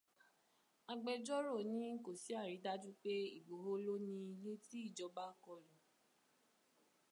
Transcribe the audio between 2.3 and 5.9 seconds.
àrídájú pé Ìgbòho ló ni ilé tí ìjọba kọlù.